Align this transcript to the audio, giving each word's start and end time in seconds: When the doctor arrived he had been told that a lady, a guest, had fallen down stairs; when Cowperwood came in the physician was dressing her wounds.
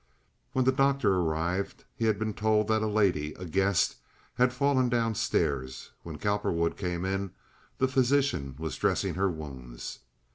When 0.53 0.65
the 0.65 0.71
doctor 0.71 1.13
arrived 1.13 1.83
he 1.95 2.05
had 2.05 2.17
been 2.17 2.33
told 2.33 2.67
that 2.69 2.81
a 2.81 2.87
lady, 2.87 3.33
a 3.35 3.45
guest, 3.45 3.97
had 4.33 4.51
fallen 4.51 4.89
down 4.89 5.13
stairs; 5.13 5.91
when 6.01 6.17
Cowperwood 6.17 6.75
came 6.75 7.05
in 7.05 7.33
the 7.77 7.87
physician 7.87 8.55
was 8.57 8.77
dressing 8.77 9.13
her 9.13 9.29
wounds. 9.29 9.99